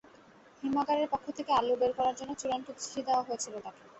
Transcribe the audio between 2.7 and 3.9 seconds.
চিঠি দেওয়া হয়েছিল তাঁকে।